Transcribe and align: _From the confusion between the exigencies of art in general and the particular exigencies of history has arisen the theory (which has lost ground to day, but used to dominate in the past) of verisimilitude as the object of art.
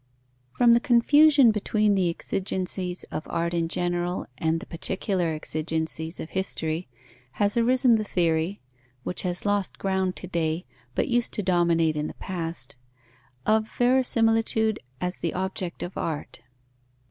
_From 0.57 0.73
the 0.73 0.79
confusion 0.79 1.51
between 1.51 1.93
the 1.93 2.09
exigencies 2.09 3.03
of 3.11 3.21
art 3.27 3.53
in 3.53 3.67
general 3.67 4.25
and 4.39 4.59
the 4.59 4.65
particular 4.65 5.27
exigencies 5.27 6.19
of 6.19 6.31
history 6.31 6.87
has 7.33 7.55
arisen 7.55 7.97
the 7.97 8.03
theory 8.03 8.61
(which 9.03 9.21
has 9.21 9.45
lost 9.45 9.77
ground 9.77 10.15
to 10.15 10.25
day, 10.25 10.65
but 10.95 11.07
used 11.07 11.33
to 11.33 11.43
dominate 11.43 11.95
in 11.95 12.07
the 12.07 12.15
past) 12.15 12.77
of 13.45 13.69
verisimilitude 13.77 14.79
as 14.99 15.19
the 15.19 15.35
object 15.35 15.83
of 15.83 15.95
art. 15.95 16.41